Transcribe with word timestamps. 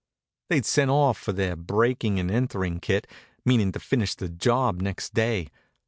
They'd 0.49 0.65
sent 0.65 0.89
off 0.89 1.15
for 1.19 1.31
their 1.31 1.55
breaking 1.55 2.19
and 2.19 2.31
entering 2.31 2.79
kit, 2.79 3.05
meaning 3.45 3.71
to 3.73 3.79
finish 3.79 4.15
the 4.15 4.29
job 4.29 4.81
next 4.81 5.13
day. 5.13 5.49